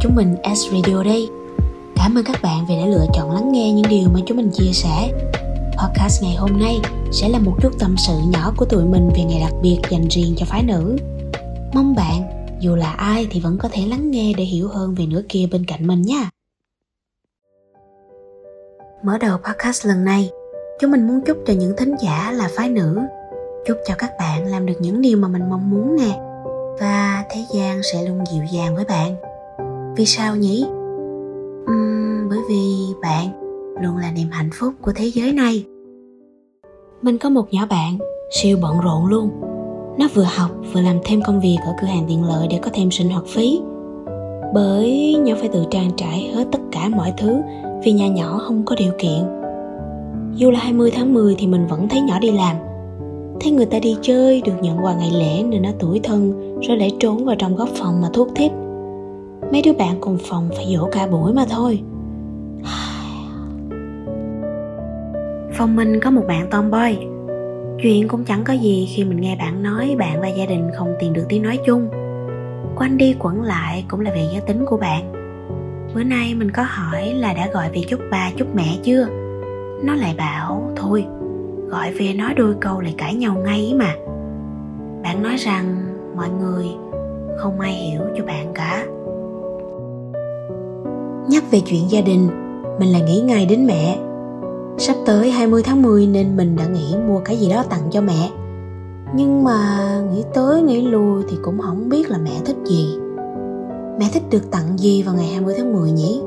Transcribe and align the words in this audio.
chúng 0.00 0.14
mình 0.14 0.36
S 0.56 0.72
Radio 0.72 1.02
đây. 1.02 1.28
Cảm 1.96 2.14
ơn 2.18 2.24
các 2.24 2.36
bạn 2.42 2.66
vì 2.68 2.74
đã 2.76 2.86
lựa 2.86 3.06
chọn 3.14 3.30
lắng 3.30 3.52
nghe 3.52 3.72
những 3.72 3.86
điều 3.90 4.08
mà 4.14 4.20
chúng 4.26 4.36
mình 4.36 4.50
chia 4.50 4.72
sẻ. 4.72 5.12
Podcast 5.78 6.22
ngày 6.22 6.34
hôm 6.34 6.58
nay 6.58 6.80
sẽ 7.12 7.28
là 7.28 7.38
một 7.38 7.52
chút 7.62 7.72
tâm 7.78 7.94
sự 8.06 8.12
nhỏ 8.32 8.52
của 8.56 8.64
tụi 8.64 8.84
mình 8.84 9.10
về 9.16 9.24
ngày 9.24 9.40
đặc 9.40 9.52
biệt 9.62 9.78
dành 9.90 10.08
riêng 10.08 10.34
cho 10.36 10.46
phái 10.46 10.62
nữ. 10.62 10.96
Mong 11.74 11.94
bạn, 11.94 12.48
dù 12.60 12.74
là 12.74 12.92
ai 12.92 13.26
thì 13.30 13.40
vẫn 13.40 13.58
có 13.58 13.68
thể 13.72 13.82
lắng 13.86 14.10
nghe 14.10 14.32
để 14.36 14.44
hiểu 14.44 14.68
hơn 14.68 14.94
về 14.94 15.06
nửa 15.06 15.22
kia 15.28 15.48
bên 15.52 15.64
cạnh 15.64 15.86
mình 15.86 16.02
nha. 16.02 16.30
Mở 19.02 19.18
đầu 19.18 19.38
podcast 19.38 19.86
lần 19.86 20.04
này, 20.04 20.30
chúng 20.80 20.90
mình 20.90 21.06
muốn 21.06 21.20
chúc 21.26 21.36
cho 21.46 21.52
những 21.52 21.76
thính 21.76 21.94
giả 22.02 22.32
là 22.32 22.48
phái 22.56 22.68
nữ 22.68 23.00
chúc 23.66 23.76
cho 23.86 23.94
các 23.98 24.10
bạn 24.18 24.46
làm 24.46 24.66
được 24.66 24.76
những 24.80 25.00
điều 25.00 25.18
mà 25.18 25.28
mình 25.28 25.50
mong 25.50 25.70
muốn 25.70 25.96
nè 25.96 26.20
và 26.80 27.24
thế 27.30 27.44
gian 27.54 27.82
sẽ 27.92 28.02
luôn 28.02 28.24
dịu 28.32 28.42
dàng 28.52 28.74
với 28.74 28.84
bạn 28.84 29.16
vì 29.98 30.04
sao 30.04 30.36
nhỉ? 30.36 30.64
Uhm, 31.70 32.28
bởi 32.30 32.38
vì 32.48 32.94
bạn 33.02 33.26
luôn 33.82 33.96
là 33.96 34.12
niềm 34.12 34.26
hạnh 34.30 34.50
phúc 34.52 34.74
của 34.82 34.92
thế 34.94 35.04
giới 35.04 35.32
này. 35.32 35.64
Mình 37.02 37.18
có 37.18 37.28
một 37.28 37.52
nhỏ 37.52 37.66
bạn 37.70 37.98
siêu 38.30 38.58
bận 38.62 38.80
rộn 38.80 39.06
luôn. 39.06 39.30
Nó 39.98 40.08
vừa 40.14 40.26
học 40.36 40.50
vừa 40.72 40.80
làm 40.80 40.96
thêm 41.04 41.22
công 41.22 41.40
việc 41.40 41.58
ở 41.64 41.72
cửa 41.80 41.86
hàng 41.86 42.04
tiện 42.08 42.24
lợi 42.24 42.46
để 42.50 42.58
có 42.62 42.70
thêm 42.74 42.90
sinh 42.90 43.10
hoạt 43.10 43.26
phí. 43.26 43.60
Bởi 44.54 45.16
nhỏ 45.24 45.34
phải 45.40 45.48
tự 45.48 45.64
trang 45.70 45.90
trải 45.96 46.30
hết 46.34 46.44
tất 46.52 46.60
cả 46.72 46.88
mọi 46.88 47.14
thứ 47.16 47.40
vì 47.84 47.92
nhà 47.92 48.08
nhỏ 48.08 48.38
không 48.38 48.62
có 48.64 48.76
điều 48.78 48.92
kiện. 48.98 49.22
Dù 50.34 50.50
là 50.50 50.58
20 50.58 50.90
tháng 50.94 51.14
10 51.14 51.34
thì 51.38 51.46
mình 51.46 51.66
vẫn 51.66 51.88
thấy 51.88 52.00
nhỏ 52.00 52.18
đi 52.18 52.30
làm. 52.30 52.56
Thấy 53.40 53.52
người 53.52 53.66
ta 53.66 53.78
đi 53.78 53.96
chơi 54.02 54.42
được 54.44 54.62
nhận 54.62 54.84
quà 54.84 54.94
ngày 54.94 55.10
lễ 55.10 55.42
nên 55.42 55.62
nó 55.62 55.70
tuổi 55.78 56.00
thân 56.02 56.32
rồi 56.68 56.76
lại 56.76 56.96
trốn 57.00 57.24
vào 57.24 57.36
trong 57.38 57.56
góc 57.56 57.68
phòng 57.74 58.00
mà 58.02 58.08
thuốc 58.12 58.28
thích 58.34 58.52
mấy 59.52 59.62
đứa 59.62 59.72
bạn 59.72 60.00
cùng 60.00 60.18
phòng 60.28 60.50
phải 60.56 60.74
dỗ 60.76 60.88
cả 60.92 61.06
buổi 61.06 61.32
mà 61.32 61.44
thôi. 61.50 61.82
Phòng 65.52 65.76
mình 65.76 66.00
có 66.00 66.10
một 66.10 66.22
bạn 66.28 66.50
tomboy. 66.50 66.96
Chuyện 67.82 68.08
cũng 68.08 68.24
chẳng 68.24 68.44
có 68.44 68.52
gì 68.52 68.88
khi 68.94 69.04
mình 69.04 69.20
nghe 69.20 69.36
bạn 69.36 69.62
nói 69.62 69.96
bạn 69.98 70.20
và 70.20 70.28
gia 70.28 70.46
đình 70.46 70.70
không 70.76 70.94
tìm 71.00 71.12
được 71.12 71.24
tiếng 71.28 71.42
nói 71.42 71.58
chung. 71.66 71.88
Quanh 72.76 72.96
đi 72.96 73.16
quẩn 73.18 73.42
lại 73.42 73.84
cũng 73.88 74.00
là 74.00 74.10
về 74.10 74.28
giới 74.32 74.40
tính 74.40 74.64
của 74.66 74.76
bạn. 74.76 75.12
Bữa 75.94 76.02
nay 76.02 76.34
mình 76.34 76.50
có 76.50 76.62
hỏi 76.68 77.14
là 77.14 77.34
đã 77.34 77.48
gọi 77.52 77.70
về 77.74 77.82
chúc 77.88 78.00
ba 78.10 78.30
chúc 78.36 78.54
mẹ 78.54 78.76
chưa? 78.82 79.06
Nó 79.82 79.94
lại 79.94 80.14
bảo, 80.18 80.72
thôi, 80.76 81.04
gọi 81.68 81.92
về 81.92 82.14
nói 82.14 82.34
đôi 82.34 82.54
câu 82.60 82.80
lại 82.80 82.94
cãi 82.98 83.14
nhau 83.14 83.34
ngay 83.44 83.74
mà. 83.76 83.94
Bạn 85.02 85.22
nói 85.22 85.36
rằng, 85.36 85.76
mọi 86.16 86.28
người 86.28 86.66
không 87.38 87.60
ai 87.60 87.72
hiểu 87.72 88.00
cho 88.16 88.24
bạn 88.24 88.52
cả 88.54 88.86
nhắc 91.28 91.44
về 91.50 91.60
chuyện 91.60 91.90
gia 91.90 92.00
đình, 92.00 92.28
mình 92.78 92.92
là 92.92 92.98
nghĩ 92.98 93.20
ngay 93.20 93.46
đến 93.46 93.66
mẹ. 93.66 93.98
Sắp 94.78 94.96
tới 95.06 95.30
20 95.30 95.62
tháng 95.62 95.82
10 95.82 96.06
nên 96.06 96.36
mình 96.36 96.56
đã 96.56 96.66
nghĩ 96.66 96.94
mua 97.08 97.20
cái 97.24 97.36
gì 97.36 97.50
đó 97.50 97.64
tặng 97.70 97.88
cho 97.90 98.00
mẹ. 98.00 98.30
Nhưng 99.14 99.44
mà 99.44 99.78
nghĩ 100.12 100.24
tới 100.34 100.62
nghĩ 100.62 100.82
lui 100.82 101.22
thì 101.30 101.36
cũng 101.42 101.58
không 101.58 101.88
biết 101.88 102.10
là 102.10 102.18
mẹ 102.18 102.40
thích 102.44 102.56
gì. 102.64 102.98
Mẹ 103.98 104.10
thích 104.12 104.22
được 104.30 104.50
tặng 104.50 104.78
gì 104.78 105.02
vào 105.02 105.14
ngày 105.14 105.26
20 105.26 105.54
tháng 105.58 105.72
10 105.72 105.90
nhỉ? 105.90 106.22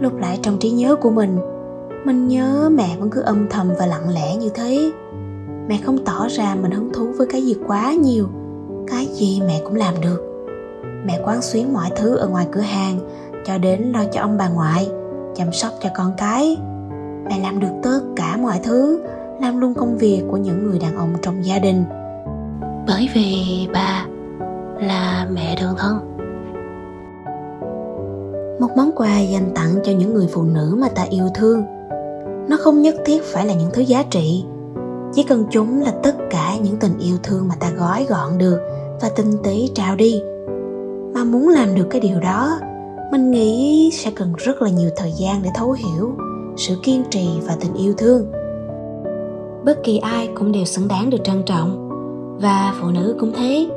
Lúc 0.00 0.16
lại 0.20 0.38
trong 0.42 0.58
trí 0.58 0.70
nhớ 0.70 0.96
của 0.96 1.10
mình 1.10 1.38
mình 2.06 2.28
nhớ 2.28 2.70
mẹ 2.74 2.96
vẫn 2.98 3.10
cứ 3.10 3.20
âm 3.20 3.46
thầm 3.50 3.70
và 3.78 3.86
lặng 3.86 4.08
lẽ 4.08 4.36
như 4.36 4.48
thế. 4.54 4.92
Mẹ 5.68 5.78
không 5.84 6.04
tỏ 6.04 6.28
ra 6.28 6.54
mình 6.54 6.70
hứng 6.70 6.92
thú 6.92 7.12
với 7.18 7.26
cái 7.26 7.42
gì 7.42 7.54
quá 7.66 7.92
nhiều, 7.92 8.26
cái 8.86 9.06
gì 9.06 9.42
mẹ 9.46 9.60
cũng 9.64 9.74
làm 9.74 9.94
được. 10.00 10.22
Mẹ 11.06 11.20
quán 11.24 11.42
xuyến 11.42 11.72
mọi 11.72 11.90
thứ 11.96 12.16
ở 12.16 12.28
ngoài 12.28 12.46
cửa 12.52 12.60
hàng 12.60 12.98
cho 13.46 13.58
đến 13.58 13.92
lo 13.94 14.04
cho 14.12 14.20
ông 14.20 14.36
bà 14.38 14.48
ngoại 14.48 14.90
chăm 15.34 15.52
sóc 15.52 15.72
cho 15.82 15.88
con 15.96 16.12
cái. 16.16 16.56
Mẹ 17.28 17.38
làm 17.42 17.60
được 17.60 17.72
tất 17.82 18.00
cả 18.16 18.36
mọi 18.36 18.60
thứ 18.62 19.00
làm 19.40 19.58
luôn 19.60 19.74
công 19.74 19.98
việc 19.98 20.22
của 20.30 20.36
những 20.36 20.66
người 20.66 20.78
đàn 20.78 20.96
ông 20.96 21.14
trong 21.22 21.44
gia 21.44 21.58
đình. 21.58 21.84
Bởi 22.86 23.08
vì 23.14 23.68
bà 23.72 24.06
là 24.80 25.28
mẹ 25.32 25.56
đơn 25.60 25.74
thân. 25.78 25.98
Một 28.60 28.68
món 28.76 28.90
quà 28.96 29.20
dành 29.20 29.50
tặng 29.54 29.74
cho 29.84 29.92
những 29.92 30.14
người 30.14 30.28
phụ 30.32 30.42
nữ 30.42 30.76
mà 30.78 30.88
ta 30.88 31.02
yêu 31.02 31.28
thương. 31.34 31.64
Nó 32.48 32.56
không 32.60 32.82
nhất 32.82 32.94
thiết 33.04 33.22
phải 33.24 33.46
là 33.46 33.54
những 33.54 33.70
thứ 33.72 33.82
giá 33.82 34.02
trị 34.10 34.44
chỉ 35.14 35.22
cần 35.22 35.44
chúng 35.50 35.82
là 35.82 35.92
tất 36.02 36.14
cả 36.30 36.56
những 36.62 36.76
tình 36.76 36.98
yêu 36.98 37.16
thương 37.22 37.48
mà 37.48 37.54
ta 37.60 37.70
gói 37.70 38.06
gọn 38.08 38.38
được 38.38 38.58
và 39.00 39.08
tinh 39.16 39.32
tế 39.44 39.56
trao 39.74 39.96
đi. 39.96 40.22
Mà 41.14 41.24
muốn 41.24 41.48
làm 41.48 41.74
được 41.74 41.86
cái 41.90 42.00
điều 42.00 42.20
đó 42.20 42.58
mình 43.12 43.30
nghĩ 43.30 43.90
sẽ 43.92 44.10
cần 44.16 44.32
rất 44.36 44.62
là 44.62 44.70
nhiều 44.70 44.90
thời 44.96 45.12
gian 45.12 45.42
để 45.42 45.50
thấu 45.54 45.72
hiểu 45.72 46.12
sự 46.56 46.76
kiên 46.82 47.04
trì 47.10 47.28
và 47.46 47.56
tình 47.60 47.74
yêu 47.74 47.94
thương. 47.98 48.32
Bất 49.64 49.78
kỳ 49.84 49.98
ai 49.98 50.28
cũng 50.34 50.52
đều 50.52 50.64
xứng 50.64 50.88
đáng 50.88 51.10
được 51.10 51.24
trân 51.24 51.42
trọng, 51.46 51.88
và 52.40 52.74
phụ 52.80 52.88
nữ 52.90 53.16
cũng 53.20 53.32
thế. 53.36 53.68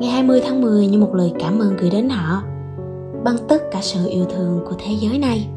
Ngày 0.00 0.10
20 0.10 0.40
tháng 0.44 0.60
10 0.60 0.86
như 0.86 0.98
một 0.98 1.14
lời 1.14 1.32
cảm 1.38 1.58
ơn 1.58 1.76
gửi 1.76 1.90
đến 1.90 2.08
họ, 2.08 2.42
bằng 3.24 3.36
tất 3.48 3.62
cả 3.70 3.78
sự 3.82 4.08
yêu 4.08 4.24
thương 4.24 4.60
của 4.68 4.76
thế 4.78 4.94
giới 5.00 5.18
này. 5.18 5.48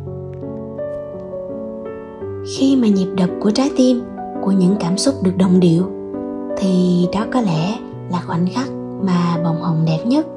Khi 2.58 2.76
mà 2.76 2.88
nhịp 2.88 3.08
đập 3.18 3.30
của 3.42 3.52
trái 3.52 3.70
tim, 3.78 4.02
của 4.44 4.52
những 4.52 4.76
cảm 4.80 4.98
xúc 4.98 5.16
được 5.24 5.38
đồng 5.38 5.60
điệu, 5.60 5.84
thì 6.58 7.06
đó 7.14 7.26
có 7.34 7.42
lẽ 7.42 7.76
là 8.12 8.22
khoảnh 8.28 8.48
khắc 8.54 8.70
mà 9.02 9.38
bồng 9.44 9.62
hồng 9.62 9.84
đẹp 9.86 10.00
nhất. 10.06 10.28